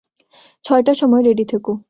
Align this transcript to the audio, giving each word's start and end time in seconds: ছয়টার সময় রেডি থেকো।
ছয়টার 0.63 0.95
সময় 0.95 1.23
রেডি 1.23 1.45
থেকো। 1.45 1.71